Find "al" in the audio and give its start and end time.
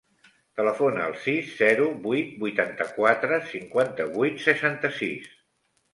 1.09-1.13